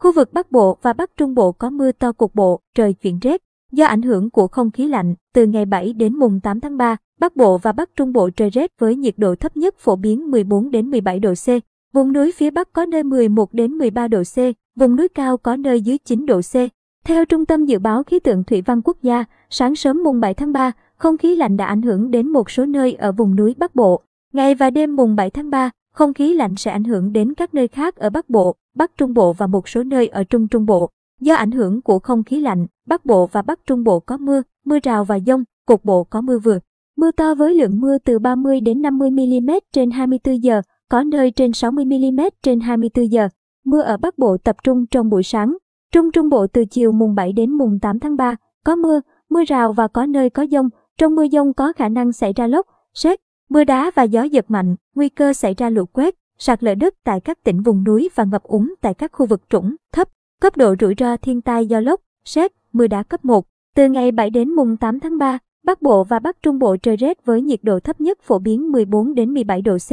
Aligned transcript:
Khu 0.00 0.12
vực 0.12 0.32
Bắc 0.32 0.52
Bộ 0.52 0.78
và 0.82 0.92
Bắc 0.92 1.16
Trung 1.16 1.34
Bộ 1.34 1.52
có 1.52 1.70
mưa 1.70 1.92
to 1.92 2.12
cục 2.12 2.34
bộ, 2.34 2.60
trời 2.74 2.92
chuyển 2.92 3.18
rét. 3.18 3.42
Do 3.72 3.86
ảnh 3.86 4.02
hưởng 4.02 4.30
của 4.30 4.48
không 4.48 4.70
khí 4.70 4.88
lạnh, 4.88 5.14
từ 5.34 5.46
ngày 5.46 5.64
7 5.64 5.92
đến 5.92 6.14
mùng 6.16 6.40
8 6.40 6.60
tháng 6.60 6.76
3, 6.76 6.96
Bắc 7.18 7.36
Bộ 7.36 7.58
và 7.58 7.72
Bắc 7.72 7.90
Trung 7.96 8.12
Bộ 8.12 8.30
trời 8.30 8.50
rét 8.50 8.70
với 8.78 8.96
nhiệt 8.96 9.14
độ 9.16 9.34
thấp 9.34 9.56
nhất 9.56 9.78
phổ 9.78 9.96
biến 9.96 10.30
14 10.30 10.70
đến 10.70 10.90
17 10.90 11.18
độ 11.18 11.34
C. 11.34 11.48
Vùng 11.92 12.12
núi 12.12 12.32
phía 12.36 12.50
Bắc 12.50 12.72
có 12.72 12.86
nơi 12.86 13.02
11 13.02 13.54
đến 13.54 13.72
13 13.72 14.08
độ 14.08 14.22
C, 14.22 14.36
vùng 14.76 14.96
núi 14.96 15.08
cao 15.08 15.36
có 15.36 15.56
nơi 15.56 15.80
dưới 15.80 15.98
9 15.98 16.26
độ 16.26 16.40
C. 16.40 16.54
Theo 17.04 17.24
Trung 17.24 17.46
tâm 17.46 17.64
Dự 17.64 17.78
báo 17.78 18.02
Khí 18.02 18.18
tượng 18.18 18.44
Thủy 18.44 18.62
văn 18.62 18.82
Quốc 18.84 18.96
gia, 19.02 19.24
sáng 19.50 19.76
sớm 19.76 20.02
mùng 20.02 20.20
7 20.20 20.34
tháng 20.34 20.52
3, 20.52 20.72
không 20.96 21.18
khí 21.18 21.36
lạnh 21.36 21.56
đã 21.56 21.66
ảnh 21.66 21.82
hưởng 21.82 22.10
đến 22.10 22.28
một 22.28 22.50
số 22.50 22.66
nơi 22.66 22.92
ở 22.92 23.12
vùng 23.12 23.36
núi 23.36 23.54
Bắc 23.58 23.74
Bộ. 23.74 24.02
Ngày 24.32 24.54
và 24.54 24.70
đêm 24.70 24.96
mùng 24.96 25.16
7 25.16 25.30
tháng 25.30 25.50
3, 25.50 25.70
không 25.92 26.14
khí 26.14 26.34
lạnh 26.34 26.54
sẽ 26.56 26.70
ảnh 26.70 26.84
hưởng 26.84 27.12
đến 27.12 27.34
các 27.34 27.54
nơi 27.54 27.68
khác 27.68 27.96
ở 27.96 28.10
Bắc 28.10 28.30
Bộ, 28.30 28.54
Bắc 28.74 28.96
Trung 28.96 29.14
Bộ 29.14 29.32
và 29.32 29.46
một 29.46 29.68
số 29.68 29.82
nơi 29.82 30.08
ở 30.08 30.24
Trung 30.24 30.48
Trung 30.48 30.66
Bộ. 30.66 30.90
Do 31.20 31.34
ảnh 31.34 31.50
hưởng 31.50 31.82
của 31.82 31.98
không 31.98 32.24
khí 32.24 32.40
lạnh, 32.40 32.66
Bắc 32.86 33.04
Bộ 33.04 33.26
và 33.26 33.42
Bắc 33.42 33.60
Trung 33.66 33.84
Bộ 33.84 34.00
có 34.00 34.16
mưa, 34.16 34.42
mưa 34.64 34.78
rào 34.82 35.04
và 35.04 35.18
dông, 35.26 35.44
cục 35.66 35.84
bộ 35.84 36.04
có 36.04 36.20
mưa 36.20 36.38
vừa. 36.38 36.58
Mưa 36.96 37.10
to 37.10 37.34
với 37.34 37.54
lượng 37.54 37.80
mưa 37.80 37.98
từ 37.98 38.18
30 38.18 38.60
đến 38.60 38.82
50 38.82 39.10
mm 39.10 39.50
trên 39.72 39.90
24 39.90 40.42
giờ, 40.42 40.62
có 40.88 41.02
nơi 41.02 41.30
trên 41.30 41.52
60 41.52 41.84
mm 41.84 42.20
trên 42.42 42.60
24 42.60 43.10
giờ. 43.10 43.28
Mưa 43.64 43.80
ở 43.80 43.96
Bắc 43.96 44.18
Bộ 44.18 44.36
tập 44.36 44.56
trung 44.64 44.86
trong 44.86 45.10
buổi 45.10 45.22
sáng. 45.22 45.56
Trung 45.92 46.12
Trung 46.12 46.28
Bộ 46.28 46.46
từ 46.46 46.64
chiều 46.64 46.92
mùng 46.92 47.14
7 47.14 47.32
đến 47.32 47.50
mùng 47.50 47.78
8 47.82 47.98
tháng 48.00 48.16
3, 48.16 48.36
có 48.64 48.76
mưa, 48.76 49.00
mưa 49.30 49.44
rào 49.44 49.72
và 49.72 49.88
có 49.88 50.06
nơi 50.06 50.30
có 50.30 50.46
dông. 50.50 50.68
Trong 50.98 51.14
mưa 51.14 51.28
dông 51.32 51.54
có 51.54 51.72
khả 51.72 51.88
năng 51.88 52.12
xảy 52.12 52.32
ra 52.32 52.46
lốc, 52.46 52.66
xét, 52.94 53.20
mưa 53.50 53.64
đá 53.64 53.90
và 53.94 54.02
gió 54.02 54.22
giật 54.22 54.50
mạnh, 54.50 54.76
nguy 54.94 55.08
cơ 55.08 55.32
xảy 55.32 55.54
ra 55.54 55.70
lũ 55.70 55.84
quét, 55.92 56.14
sạt 56.38 56.64
lở 56.64 56.74
đất 56.74 56.94
tại 57.04 57.20
các 57.20 57.44
tỉnh 57.44 57.62
vùng 57.62 57.84
núi 57.84 58.08
và 58.14 58.24
ngập 58.24 58.42
úng 58.42 58.74
tại 58.80 58.94
các 58.94 59.12
khu 59.12 59.26
vực 59.26 59.42
trũng, 59.50 59.76
thấp. 59.92 60.08
Cấp 60.40 60.56
độ 60.56 60.74
rủi 60.80 60.94
ro 60.98 61.16
thiên 61.16 61.40
tai 61.40 61.66
do 61.66 61.80
lốc, 61.80 62.00
xét, 62.24 62.52
mưa 62.72 62.86
đá 62.86 63.02
cấp 63.02 63.24
1. 63.24 63.46
Từ 63.76 63.88
ngày 63.88 64.12
7 64.12 64.30
đến 64.30 64.50
mùng 64.50 64.76
8 64.76 65.00
tháng 65.00 65.18
3, 65.18 65.38
Bắc 65.64 65.82
Bộ 65.82 66.04
và 66.04 66.18
Bắc 66.18 66.42
Trung 66.42 66.58
Bộ 66.58 66.76
trời 66.76 66.96
rét 66.96 67.24
với 67.24 67.42
nhiệt 67.42 67.60
độ 67.62 67.80
thấp 67.80 68.00
nhất 68.00 68.18
phổ 68.22 68.38
biến 68.38 68.72
14 68.72 69.14
đến 69.14 69.34
17 69.34 69.62
độ 69.62 69.76
C. 69.78 69.90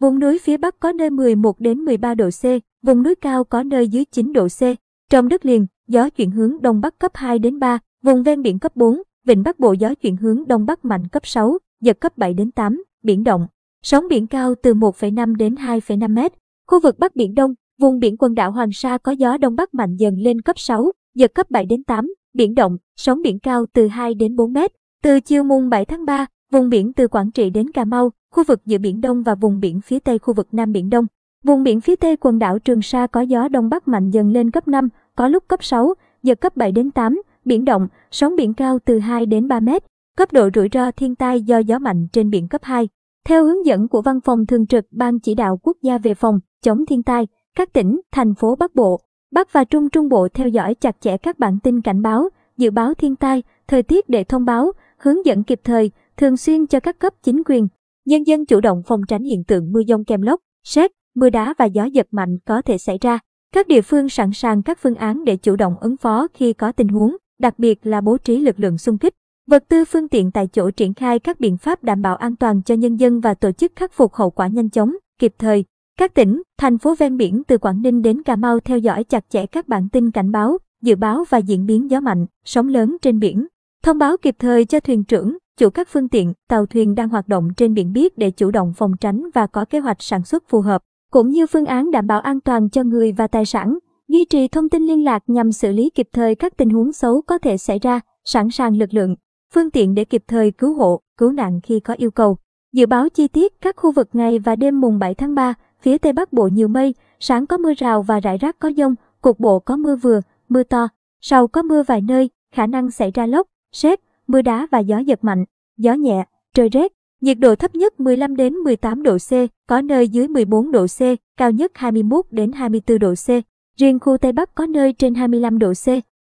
Vùng 0.00 0.18
núi 0.18 0.38
phía 0.38 0.56
Bắc 0.56 0.80
có 0.80 0.92
nơi 0.92 1.10
11 1.10 1.60
đến 1.60 1.78
13 1.78 2.14
độ 2.14 2.28
C, 2.30 2.44
vùng 2.82 3.02
núi 3.02 3.14
cao 3.14 3.44
có 3.44 3.62
nơi 3.62 3.88
dưới 3.88 4.04
9 4.04 4.32
độ 4.32 4.48
C. 4.48 4.62
Trong 5.10 5.28
đất 5.28 5.46
liền, 5.46 5.66
gió 5.88 6.10
chuyển 6.10 6.30
hướng 6.30 6.62
đông 6.62 6.80
bắc 6.80 6.98
cấp 6.98 7.12
2 7.14 7.38
đến 7.38 7.58
3, 7.58 7.78
vùng 8.02 8.22
ven 8.22 8.42
biển 8.42 8.58
cấp 8.58 8.76
4, 8.76 9.02
vịnh 9.26 9.42
Bắc 9.42 9.58
Bộ 9.58 9.72
gió 9.72 9.94
chuyển 9.94 10.16
hướng 10.16 10.48
đông 10.48 10.66
bắc 10.66 10.84
mạnh 10.84 11.08
cấp 11.08 11.26
6, 11.26 11.58
giật 11.80 12.00
cấp 12.00 12.18
7 12.18 12.34
đến 12.34 12.50
8, 12.50 12.82
biển 13.02 13.24
động. 13.24 13.46
Sóng 13.82 14.08
biển 14.08 14.26
cao 14.26 14.54
từ 14.62 14.74
1,5 14.74 15.36
đến 15.36 15.54
2,5 15.54 16.14
mét. 16.14 16.32
Khu 16.66 16.80
vực 16.80 16.98
Bắc 16.98 17.16
Biển 17.16 17.34
Đông, 17.34 17.54
vùng 17.80 17.98
biển 17.98 18.16
quần 18.18 18.34
đảo 18.34 18.50
Hoàng 18.50 18.72
Sa 18.72 18.98
có 18.98 19.12
gió 19.12 19.36
đông 19.36 19.56
bắc 19.56 19.74
mạnh 19.74 19.96
dần 19.96 20.18
lên 20.18 20.40
cấp 20.40 20.58
6, 20.58 20.92
giật 21.14 21.34
cấp 21.34 21.50
7 21.50 21.66
đến 21.66 21.84
8, 21.84 22.14
biển 22.34 22.54
động, 22.54 22.76
sóng 22.96 23.22
biển 23.22 23.38
cao 23.38 23.66
từ 23.72 23.86
2 23.86 24.14
đến 24.14 24.36
4 24.36 24.52
mét. 24.52 24.70
Từ 25.02 25.20
chiều 25.20 25.44
mùng 25.44 25.68
7 25.68 25.84
tháng 25.84 26.04
3, 26.04 26.26
vùng 26.52 26.68
biển 26.68 26.92
từ 26.92 27.08
Quảng 27.08 27.30
Trị 27.30 27.50
đến 27.50 27.70
Cà 27.70 27.84
Mau, 27.84 28.12
khu 28.34 28.44
vực 28.44 28.60
giữa 28.66 28.78
Biển 28.78 29.00
Đông 29.00 29.22
và 29.22 29.34
vùng 29.34 29.60
biển 29.60 29.80
phía 29.80 29.98
Tây 29.98 30.18
khu 30.18 30.34
vực 30.34 30.48
Nam 30.52 30.72
Biển 30.72 30.90
Đông. 30.90 31.06
Vùng 31.44 31.62
biển 31.62 31.80
phía 31.80 31.96
Tây 31.96 32.16
quần 32.16 32.38
đảo 32.38 32.58
Trường 32.58 32.82
Sa 32.82 33.06
có 33.06 33.20
gió 33.20 33.48
Đông 33.48 33.68
Bắc 33.68 33.88
mạnh 33.88 34.10
dần 34.10 34.32
lên 34.32 34.50
cấp 34.50 34.68
5, 34.68 34.88
có 35.14 35.28
lúc 35.28 35.44
cấp 35.48 35.64
6, 35.64 35.94
giật 36.22 36.40
cấp 36.40 36.56
7 36.56 36.72
đến 36.72 36.90
8, 36.90 37.22
biển 37.44 37.64
động, 37.64 37.88
sóng 38.10 38.36
biển 38.36 38.54
cao 38.54 38.78
từ 38.84 38.98
2 38.98 39.26
đến 39.26 39.48
3 39.48 39.60
mét. 39.60 39.84
Cấp 40.20 40.32
độ 40.32 40.48
rủi 40.54 40.68
ro 40.72 40.90
thiên 40.90 41.14
tai 41.14 41.42
do 41.42 41.58
gió 41.58 41.78
mạnh 41.78 42.06
trên 42.12 42.30
biển 42.30 42.48
cấp 42.48 42.60
2. 42.64 42.88
Theo 43.28 43.44
hướng 43.44 43.66
dẫn 43.66 43.88
của 43.88 44.02
Văn 44.02 44.20
phòng 44.20 44.46
Thường 44.46 44.66
trực 44.66 44.84
Ban 44.90 45.20
Chỉ 45.20 45.34
đạo 45.34 45.60
Quốc 45.62 45.76
gia 45.82 45.98
về 45.98 46.14
phòng 46.14 46.38
chống 46.62 46.86
thiên 46.86 47.02
tai, 47.02 47.26
các 47.56 47.72
tỉnh, 47.72 48.00
thành 48.12 48.34
phố 48.34 48.56
Bắc 48.56 48.74
Bộ, 48.74 49.00
Bắc 49.32 49.52
và 49.52 49.64
Trung 49.64 49.90
Trung 49.90 50.08
Bộ 50.08 50.28
theo 50.34 50.48
dõi 50.48 50.74
chặt 50.74 50.96
chẽ 51.00 51.16
các 51.16 51.38
bản 51.38 51.58
tin 51.62 51.80
cảnh 51.80 52.02
báo, 52.02 52.28
dự 52.56 52.70
báo 52.70 52.94
thiên 52.94 53.16
tai, 53.16 53.42
thời 53.68 53.82
tiết 53.82 54.08
để 54.08 54.24
thông 54.24 54.44
báo, 54.44 54.72
hướng 54.98 55.26
dẫn 55.26 55.42
kịp 55.42 55.60
thời, 55.64 55.90
thường 56.16 56.36
xuyên 56.36 56.66
cho 56.66 56.80
các 56.80 56.98
cấp 56.98 57.12
chính 57.22 57.42
quyền, 57.46 57.68
nhân 58.04 58.26
dân 58.26 58.46
chủ 58.46 58.60
động 58.60 58.82
phòng 58.86 59.00
tránh 59.08 59.22
hiện 59.22 59.44
tượng 59.44 59.72
mưa 59.72 59.82
dông 59.88 60.04
kèm 60.04 60.22
lốc, 60.22 60.40
sét, 60.64 60.90
mưa 61.14 61.30
đá 61.30 61.54
và 61.58 61.64
gió 61.64 61.84
giật 61.84 62.06
mạnh 62.10 62.38
có 62.46 62.62
thể 62.62 62.78
xảy 62.78 62.98
ra. 63.00 63.18
Các 63.52 63.68
địa 63.68 63.82
phương 63.82 64.08
sẵn 64.08 64.32
sàng 64.32 64.62
các 64.62 64.78
phương 64.82 64.94
án 64.94 65.24
để 65.24 65.36
chủ 65.36 65.56
động 65.56 65.74
ứng 65.80 65.96
phó 65.96 66.26
khi 66.34 66.52
có 66.52 66.72
tình 66.72 66.88
huống, 66.88 67.16
đặc 67.38 67.58
biệt 67.58 67.86
là 67.86 68.00
bố 68.00 68.16
trí 68.16 68.40
lực 68.40 68.60
lượng 68.60 68.78
xung 68.78 68.98
kích, 68.98 69.14
vật 69.50 69.64
tư 69.68 69.84
phương 69.84 70.08
tiện 70.08 70.30
tại 70.30 70.46
chỗ 70.46 70.70
triển 70.70 70.94
khai 70.94 71.18
các 71.18 71.40
biện 71.40 71.56
pháp 71.56 71.84
đảm 71.84 72.02
bảo 72.02 72.16
an 72.16 72.36
toàn 72.36 72.62
cho 72.62 72.74
nhân 72.74 72.96
dân 72.96 73.20
và 73.20 73.34
tổ 73.34 73.52
chức 73.52 73.72
khắc 73.76 73.92
phục 73.92 74.14
hậu 74.14 74.30
quả 74.30 74.46
nhanh 74.46 74.70
chóng, 74.70 74.96
kịp 75.18 75.34
thời. 75.38 75.64
Các 75.98 76.14
tỉnh, 76.14 76.42
thành 76.58 76.78
phố 76.78 76.94
ven 76.94 77.16
biển 77.16 77.42
từ 77.48 77.58
Quảng 77.58 77.82
Ninh 77.82 78.02
đến 78.02 78.22
Cà 78.22 78.36
Mau 78.36 78.60
theo 78.60 78.78
dõi 78.78 79.04
chặt 79.04 79.24
chẽ 79.30 79.46
các 79.46 79.68
bản 79.68 79.88
tin 79.88 80.10
cảnh 80.10 80.32
báo, 80.32 80.58
dự 80.82 80.96
báo 80.96 81.24
và 81.28 81.38
diễn 81.38 81.66
biến 81.66 81.90
gió 81.90 82.00
mạnh, 82.00 82.26
sóng 82.44 82.68
lớn 82.68 82.96
trên 83.02 83.18
biển. 83.18 83.46
Thông 83.82 83.98
báo 83.98 84.16
kịp 84.16 84.36
thời 84.38 84.64
cho 84.64 84.80
thuyền 84.80 85.04
trưởng, 85.04 85.36
chủ 85.58 85.70
các 85.70 85.88
phương 85.88 86.08
tiện, 86.08 86.32
tàu 86.48 86.66
thuyền 86.66 86.94
đang 86.94 87.08
hoạt 87.08 87.28
động 87.28 87.48
trên 87.56 87.74
biển 87.74 87.92
biết 87.92 88.18
để 88.18 88.30
chủ 88.30 88.50
động 88.50 88.72
phòng 88.76 88.92
tránh 89.00 89.22
và 89.34 89.46
có 89.46 89.64
kế 89.64 89.78
hoạch 89.78 90.02
sản 90.02 90.24
xuất 90.24 90.48
phù 90.48 90.60
hợp, 90.60 90.82
cũng 91.10 91.30
như 91.30 91.46
phương 91.46 91.66
án 91.66 91.90
đảm 91.90 92.06
bảo 92.06 92.20
an 92.20 92.40
toàn 92.40 92.70
cho 92.70 92.82
người 92.82 93.12
và 93.12 93.26
tài 93.26 93.44
sản. 93.44 93.78
Duy 94.08 94.24
trì 94.24 94.48
thông 94.48 94.68
tin 94.68 94.82
liên 94.82 95.04
lạc 95.04 95.22
nhằm 95.26 95.52
xử 95.52 95.72
lý 95.72 95.90
kịp 95.90 96.08
thời 96.12 96.34
các 96.34 96.56
tình 96.56 96.70
huống 96.70 96.92
xấu 96.92 97.22
có 97.22 97.38
thể 97.38 97.56
xảy 97.56 97.78
ra, 97.78 98.00
sẵn 98.24 98.50
sàng 98.50 98.76
lực 98.76 98.94
lượng, 98.94 99.14
phương 99.54 99.70
tiện 99.70 99.94
để 99.94 100.04
kịp 100.04 100.22
thời 100.28 100.50
cứu 100.50 100.74
hộ, 100.74 101.00
cứu 101.16 101.32
nạn 101.32 101.60
khi 101.62 101.80
có 101.80 101.94
yêu 101.94 102.10
cầu. 102.10 102.36
Dự 102.72 102.86
báo 102.86 103.08
chi 103.08 103.28
tiết 103.28 103.60
các 103.60 103.76
khu 103.76 103.92
vực 103.92 104.08
ngày 104.12 104.38
và 104.38 104.56
đêm 104.56 104.80
mùng 104.80 104.98
7 104.98 105.14
tháng 105.14 105.34
3, 105.34 105.54
phía 105.80 105.98
Tây 105.98 106.12
Bắc 106.12 106.32
Bộ 106.32 106.48
nhiều 106.48 106.68
mây, 106.68 106.94
sáng 107.20 107.46
có 107.46 107.58
mưa 107.58 107.72
rào 107.76 108.02
và 108.02 108.20
rải 108.20 108.38
rác 108.38 108.58
có 108.58 108.70
dông, 108.76 108.94
cục 109.20 109.40
bộ 109.40 109.58
có 109.58 109.76
mưa 109.76 109.96
vừa, 109.96 110.20
mưa 110.48 110.62
to, 110.62 110.88
sau 111.20 111.48
có 111.48 111.62
mưa 111.62 111.82
vài 111.82 112.00
nơi, 112.00 112.30
khả 112.54 112.66
năng 112.66 112.90
xảy 112.90 113.10
ra 113.10 113.26
lốc, 113.26 113.46
sét, 113.72 114.00
mưa 114.26 114.42
đá 114.42 114.66
và 114.70 114.78
gió 114.78 114.98
giật 114.98 115.24
mạnh, 115.24 115.44
gió 115.76 115.94
nhẹ, 115.94 116.24
trời 116.54 116.68
rét. 116.68 116.92
Nhiệt 117.20 117.38
độ 117.38 117.54
thấp 117.54 117.74
nhất 117.74 118.00
15 118.00 118.36
đến 118.36 118.54
18 118.54 119.02
độ 119.02 119.16
C, 119.18 119.32
có 119.66 119.80
nơi 119.80 120.08
dưới 120.08 120.28
14 120.28 120.72
độ 120.72 120.86
C, 120.86 121.00
cao 121.36 121.50
nhất 121.50 121.72
21 121.74 122.26
đến 122.30 122.52
24 122.52 122.98
độ 122.98 123.14
C. 123.14 123.28
Riêng 123.76 123.98
khu 124.00 124.16
Tây 124.16 124.32
Bắc 124.32 124.54
có 124.54 124.66
nơi 124.66 124.92
trên 124.92 125.14
25 125.14 125.58
độ 125.58 125.72
C. 125.72 125.86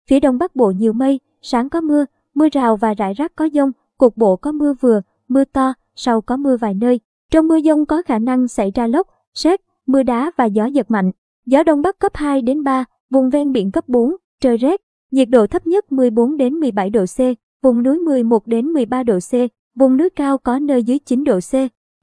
Phía 0.09 0.19
Đông 0.19 0.37
Bắc 0.37 0.55
Bộ 0.55 0.71
nhiều 0.71 0.93
mây, 0.93 1.19
sáng 1.41 1.69
có 1.69 1.81
mưa, 1.81 2.05
mưa 2.35 2.47
rào 2.51 2.75
và 2.75 2.93
rải 2.93 3.13
rác 3.13 3.35
có 3.35 3.49
dông, 3.53 3.71
cục 3.97 4.17
bộ 4.17 4.35
có 4.35 4.51
mưa 4.51 4.73
vừa, 4.73 5.01
mưa 5.27 5.43
to, 5.43 5.73
sau 5.95 6.21
có 6.21 6.37
mưa 6.37 6.57
vài 6.57 6.73
nơi. 6.73 6.99
Trong 7.31 7.47
mưa 7.47 7.59
dông 7.61 7.85
có 7.85 8.01
khả 8.01 8.19
năng 8.19 8.47
xảy 8.47 8.71
ra 8.75 8.87
lốc, 8.87 9.07
sét, 9.33 9.61
mưa 9.85 10.03
đá 10.03 10.31
và 10.37 10.45
gió 10.45 10.65
giật 10.65 10.91
mạnh. 10.91 11.11
Gió 11.45 11.63
Đông 11.63 11.81
Bắc 11.81 11.99
cấp 11.99 12.11
2 12.15 12.41
đến 12.41 12.63
3, 12.63 12.85
vùng 13.09 13.29
ven 13.29 13.51
biển 13.51 13.71
cấp 13.71 13.87
4, 13.87 14.15
trời 14.41 14.57
rét. 14.57 14.81
Nhiệt 15.11 15.29
độ 15.29 15.47
thấp 15.47 15.67
nhất 15.67 15.91
14 15.91 16.37
đến 16.37 16.53
17 16.53 16.89
độ 16.89 17.05
C, 17.05 17.19
vùng 17.61 17.83
núi 17.83 17.99
11 17.99 18.47
đến 18.47 18.65
13 18.65 19.03
độ 19.03 19.19
C, 19.19 19.33
vùng 19.75 19.97
núi 19.97 20.09
cao 20.09 20.37
có 20.37 20.59
nơi 20.59 20.83
dưới 20.83 20.99
9 20.99 21.23
độ 21.23 21.39
C, 21.39 21.53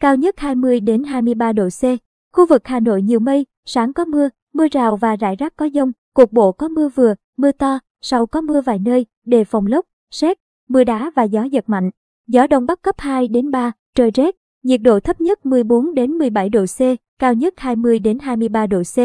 cao 0.00 0.16
nhất 0.16 0.34
20 0.38 0.80
đến 0.80 1.04
23 1.04 1.52
độ 1.52 1.68
C. 1.68 1.82
Khu 2.32 2.46
vực 2.46 2.62
Hà 2.64 2.80
Nội 2.80 3.02
nhiều 3.02 3.20
mây, 3.20 3.46
sáng 3.64 3.92
có 3.92 4.04
mưa, 4.04 4.28
mưa 4.54 4.66
rào 4.70 4.96
và 4.96 5.16
rải 5.16 5.36
rác 5.36 5.56
có 5.56 5.68
dông, 5.74 5.92
cục 6.14 6.32
bộ 6.32 6.52
có 6.52 6.68
mưa 6.68 6.88
vừa, 6.88 7.14
mưa 7.36 7.52
to, 7.52 7.78
sau 8.00 8.26
có 8.26 8.40
mưa 8.40 8.60
vài 8.60 8.78
nơi, 8.78 9.06
đề 9.24 9.44
phòng 9.44 9.66
lốc, 9.66 9.86
sét, 10.10 10.38
mưa 10.68 10.84
đá 10.84 11.10
và 11.14 11.22
gió 11.22 11.42
giật 11.42 11.68
mạnh. 11.68 11.90
Gió 12.26 12.46
đông 12.46 12.66
bắc 12.66 12.82
cấp 12.82 12.94
2 12.98 13.28
đến 13.28 13.50
3, 13.50 13.72
trời 13.94 14.10
rét, 14.10 14.36
nhiệt 14.62 14.80
độ 14.82 15.00
thấp 15.00 15.20
nhất 15.20 15.46
14 15.46 15.94
đến 15.94 16.12
17 16.12 16.48
độ 16.48 16.64
C, 16.78 16.80
cao 17.18 17.34
nhất 17.34 17.54
20 17.56 17.98
đến 17.98 18.18
23 18.18 18.66
độ 18.66 18.82
C. 18.82 18.96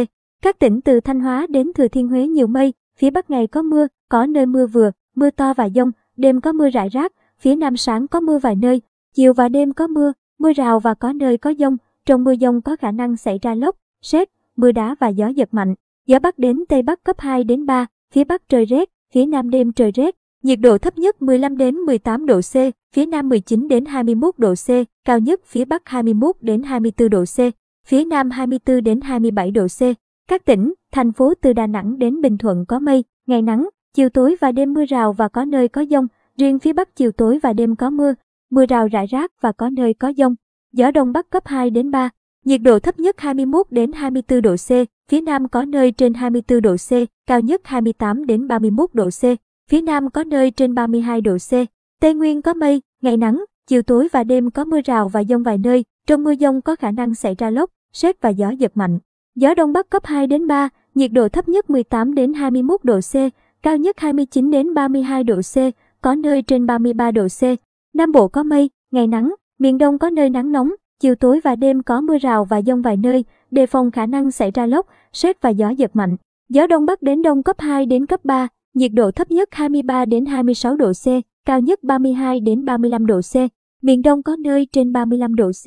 Các 0.41 0.59
tỉnh 0.59 0.81
từ 0.81 0.99
Thanh 0.99 1.19
Hóa 1.19 1.47
đến 1.49 1.73
Thừa 1.73 1.87
Thiên 1.87 2.07
Huế 2.07 2.27
nhiều 2.27 2.47
mây, 2.47 2.73
phía 2.97 3.09
Bắc 3.09 3.29
ngày 3.29 3.47
có 3.47 3.61
mưa, 3.61 3.87
có 4.09 4.25
nơi 4.25 4.45
mưa 4.45 4.67
vừa, 4.67 4.91
mưa 5.15 5.29
to 5.29 5.53
và 5.53 5.69
dông, 5.69 5.91
đêm 6.17 6.41
có 6.41 6.51
mưa 6.51 6.69
rải 6.69 6.89
rác, 6.89 7.13
phía 7.39 7.55
Nam 7.55 7.77
sáng 7.77 8.07
có 8.07 8.19
mưa 8.19 8.39
vài 8.39 8.55
nơi, 8.55 8.81
chiều 9.13 9.33
và 9.33 9.49
đêm 9.49 9.73
có 9.73 9.87
mưa, 9.87 10.13
mưa 10.39 10.53
rào 10.53 10.79
và 10.79 10.93
có 10.93 11.13
nơi 11.13 11.37
có 11.37 11.53
dông, 11.59 11.77
trong 12.05 12.23
mưa 12.23 12.35
dông 12.35 12.61
có 12.61 12.75
khả 12.75 12.91
năng 12.91 13.17
xảy 13.17 13.39
ra 13.41 13.55
lốc, 13.55 13.75
sét, 14.01 14.29
mưa 14.55 14.71
đá 14.71 14.95
và 14.99 15.07
gió 15.07 15.27
giật 15.27 15.53
mạnh. 15.53 15.75
Gió 16.05 16.19
Bắc 16.19 16.39
đến 16.39 16.63
Tây 16.69 16.81
Bắc 16.81 17.03
cấp 17.03 17.19
2 17.19 17.43
đến 17.43 17.65
3, 17.65 17.85
phía 18.11 18.23
Bắc 18.23 18.49
trời 18.49 18.65
rét, 18.65 18.89
phía 19.13 19.25
Nam 19.25 19.49
đêm 19.49 19.71
trời 19.71 19.91
rét, 19.91 20.15
nhiệt 20.43 20.59
độ 20.59 20.77
thấp 20.77 20.97
nhất 20.97 21.21
15 21.21 21.57
đến 21.57 21.75
18 21.75 22.25
độ 22.25 22.41
C, 22.41 22.55
phía 22.95 23.05
Nam 23.05 23.29
19 23.29 23.67
đến 23.67 23.85
21 23.85 24.39
độ 24.39 24.53
C, 24.53 24.67
cao 25.05 25.19
nhất 25.19 25.41
phía 25.45 25.65
Bắc 25.65 25.89
21 25.89 26.35
đến 26.41 26.63
24 26.63 27.09
độ 27.09 27.23
C, 27.23 27.39
phía 27.87 28.05
Nam 28.05 28.29
24 28.29 28.83
đến 28.83 29.01
27 29.01 29.51
độ 29.51 29.67
C. 29.67 29.81
Các 30.29 30.45
tỉnh, 30.45 30.73
thành 30.91 31.11
phố 31.11 31.33
từ 31.41 31.53
Đà 31.53 31.67
Nẵng 31.67 31.99
đến 31.99 32.21
Bình 32.21 32.37
Thuận 32.37 32.65
có 32.65 32.79
mây, 32.79 33.03
ngày 33.27 33.41
nắng, 33.41 33.69
chiều 33.93 34.09
tối 34.09 34.35
và 34.41 34.51
đêm 34.51 34.73
mưa 34.73 34.85
rào 34.85 35.13
và 35.13 35.27
có 35.27 35.45
nơi 35.45 35.67
có 35.67 35.85
dông, 35.89 36.07
riêng 36.37 36.59
phía 36.59 36.73
Bắc 36.73 36.95
chiều 36.95 37.11
tối 37.11 37.39
và 37.43 37.53
đêm 37.53 37.75
có 37.75 37.89
mưa, 37.89 38.13
mưa 38.51 38.65
rào 38.65 38.87
rải 38.87 39.05
rác 39.05 39.31
và 39.41 39.51
có 39.51 39.69
nơi 39.69 39.93
có 39.93 40.13
dông. 40.17 40.35
Gió 40.73 40.91
Đông 40.91 41.13
Bắc 41.13 41.29
cấp 41.29 41.43
2 41.45 41.69
đến 41.69 41.91
3, 41.91 42.09
nhiệt 42.45 42.61
độ 42.61 42.79
thấp 42.79 42.99
nhất 42.99 43.15
21 43.19 43.71
đến 43.71 43.91
24 43.91 44.41
độ 44.41 44.55
C, 44.55 44.69
phía 45.09 45.21
Nam 45.21 45.47
có 45.47 45.65
nơi 45.65 45.91
trên 45.91 46.13
24 46.13 46.61
độ 46.61 46.75
C, 46.75 46.91
cao 47.27 47.39
nhất 47.39 47.61
28 47.63 48.25
đến 48.25 48.47
31 48.47 48.93
độ 48.93 49.09
C, 49.09 49.23
phía 49.69 49.81
Nam 49.81 50.09
có 50.09 50.23
nơi 50.23 50.51
trên 50.51 50.75
32 50.75 51.21
độ 51.21 51.37
C. 51.37 51.51
Tây 52.01 52.13
Nguyên 52.13 52.41
có 52.41 52.53
mây, 52.53 52.81
ngày 53.01 53.17
nắng, 53.17 53.43
chiều 53.67 53.81
tối 53.81 54.07
và 54.11 54.23
đêm 54.23 54.51
có 54.51 54.65
mưa 54.65 54.81
rào 54.85 55.09
và 55.09 55.23
dông 55.23 55.43
vài 55.43 55.57
nơi, 55.57 55.83
trong 56.07 56.23
mưa 56.23 56.35
dông 56.35 56.61
có 56.61 56.75
khả 56.75 56.91
năng 56.91 57.15
xảy 57.15 57.35
ra 57.35 57.49
lốc, 57.49 57.69
sét 57.93 58.21
và 58.21 58.29
gió 58.29 58.49
giật 58.49 58.71
mạnh. 58.75 58.99
Gió 59.35 59.53
Đông 59.53 59.73
Bắc 59.73 59.89
cấp 59.89 60.05
2 60.05 60.27
đến 60.27 60.47
3, 60.47 60.69
nhiệt 60.95 61.11
độ 61.11 61.29
thấp 61.29 61.47
nhất 61.47 61.69
18 61.69 62.15
đến 62.15 62.33
21 62.33 62.83
độ 62.83 62.99
C, 62.99 63.15
cao 63.63 63.77
nhất 63.77 63.99
29 63.99 64.51
đến 64.51 64.73
32 64.73 65.23
độ 65.23 65.35
C, 65.35 65.55
có 66.01 66.15
nơi 66.15 66.41
trên 66.41 66.65
33 66.65 67.11
độ 67.11 67.27
C. 67.27 67.41
Nam 67.93 68.11
Bộ 68.11 68.27
có 68.27 68.43
mây, 68.43 68.69
ngày 68.91 69.07
nắng, 69.07 69.33
miền 69.59 69.77
Đông 69.77 69.97
có 69.99 70.09
nơi 70.09 70.29
nắng 70.29 70.51
nóng, 70.51 70.71
chiều 70.99 71.15
tối 71.15 71.39
và 71.43 71.55
đêm 71.55 71.83
có 71.83 72.01
mưa 72.01 72.17
rào 72.17 72.45
và 72.45 72.61
dông 72.61 72.81
vài 72.81 72.97
nơi, 72.97 73.25
đề 73.51 73.65
phòng 73.65 73.91
khả 73.91 74.05
năng 74.05 74.31
xảy 74.31 74.51
ra 74.51 74.65
lốc, 74.65 74.87
sét 75.13 75.41
và 75.41 75.49
gió 75.49 75.69
giật 75.69 75.95
mạnh. 75.95 76.17
Gió 76.49 76.67
đông 76.67 76.85
bắc 76.85 77.01
đến 77.01 77.21
đông 77.21 77.43
cấp 77.43 77.55
2 77.59 77.85
đến 77.85 78.05
cấp 78.05 78.19
3, 78.23 78.47
nhiệt 78.73 78.91
độ 78.93 79.11
thấp 79.11 79.31
nhất 79.31 79.49
23 79.51 80.05
đến 80.05 80.25
26 80.25 80.75
độ 80.75 80.91
C, 80.91 81.05
cao 81.45 81.59
nhất 81.59 81.83
32 81.83 82.39
đến 82.39 82.65
35 82.65 83.05
độ 83.05 83.19
C. 83.21 83.35
Miền 83.81 84.01
Đông 84.01 84.23
có 84.23 84.35
nơi 84.35 84.67
trên 84.71 84.91
35 84.91 85.35
độ 85.35 85.51
C. 85.51 85.65